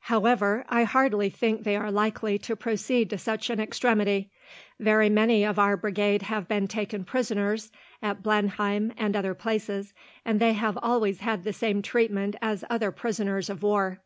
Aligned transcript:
"However, 0.00 0.64
I 0.70 0.84
hardly 0.84 1.28
think 1.28 1.62
they 1.62 1.76
are 1.76 1.90
likely 1.92 2.38
to 2.38 2.56
proceed 2.56 3.10
to 3.10 3.18
such 3.18 3.50
an 3.50 3.60
extremity. 3.60 4.30
Very 4.80 5.10
many 5.10 5.44
of 5.44 5.58
our 5.58 5.76
Brigade 5.76 6.22
have 6.22 6.48
been 6.48 6.66
taken 6.68 7.04
prisoners, 7.04 7.70
at 8.00 8.22
Blenheim 8.22 8.94
and 8.96 9.14
other 9.14 9.34
places, 9.34 9.92
and 10.24 10.40
they 10.40 10.54
have 10.54 10.78
always 10.82 11.20
had 11.20 11.44
the 11.44 11.52
same 11.52 11.82
treatment 11.82 12.34
as 12.40 12.64
other 12.70 12.90
prisoners 12.90 13.50
of 13.50 13.62
war." 13.62 14.00